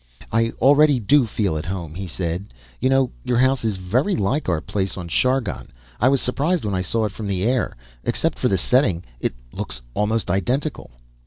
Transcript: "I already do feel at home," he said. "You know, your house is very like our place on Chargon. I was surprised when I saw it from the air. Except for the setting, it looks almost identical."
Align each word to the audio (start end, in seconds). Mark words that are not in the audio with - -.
"I 0.31 0.49
already 0.59 0.99
do 0.99 1.27
feel 1.27 1.57
at 1.57 1.65
home," 1.67 1.93
he 1.93 2.07
said. 2.07 2.51
"You 2.79 2.89
know, 2.89 3.11
your 3.23 3.37
house 3.37 3.63
is 3.63 3.77
very 3.77 4.15
like 4.15 4.49
our 4.49 4.59
place 4.59 4.97
on 4.97 5.07
Chargon. 5.09 5.67
I 5.99 6.09
was 6.09 6.19
surprised 6.19 6.65
when 6.65 6.73
I 6.73 6.81
saw 6.81 7.05
it 7.05 7.11
from 7.11 7.27
the 7.27 7.43
air. 7.43 7.77
Except 8.03 8.39
for 8.39 8.47
the 8.47 8.57
setting, 8.57 9.03
it 9.19 9.35
looks 9.53 9.83
almost 9.93 10.31
identical." 10.31 10.89